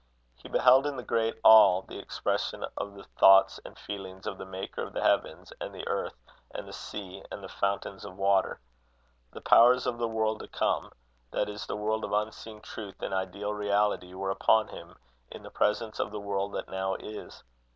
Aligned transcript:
He 0.35 0.49
beheld 0.49 0.87
in 0.87 0.95
the 0.97 1.03
great 1.03 1.35
All 1.43 1.83
the 1.83 1.99
expression 1.99 2.65
of 2.75 2.95
the 2.95 3.03
thoughts 3.03 3.59
and 3.63 3.77
feelings 3.77 4.25
of 4.25 4.39
the 4.39 4.47
maker 4.47 4.81
of 4.81 4.93
the 4.93 5.03
heavens 5.03 5.53
and 5.61 5.75
the 5.75 5.87
earth 5.87 6.15
and 6.49 6.67
the 6.67 6.73
sea 6.73 7.23
and 7.31 7.43
the 7.43 7.47
fountains 7.47 8.03
of 8.03 8.17
water. 8.17 8.59
The 9.31 9.41
powers 9.41 9.85
of 9.85 9.99
the 9.99 10.07
world 10.07 10.39
to 10.39 10.47
come, 10.47 10.91
that 11.29 11.47
is, 11.47 11.67
the 11.67 11.75
world 11.77 12.03
of 12.03 12.13
unseen 12.13 12.61
truth 12.61 12.99
and 13.03 13.13
ideal 13.13 13.53
reality, 13.53 14.15
were 14.15 14.31
upon 14.31 14.69
him 14.69 14.97
in 15.29 15.43
the 15.43 15.51
presence 15.51 15.99
of 15.99 16.09
the 16.09 16.19
world 16.19 16.53
that 16.53 16.67
now 16.69 16.95
is. 16.95 17.43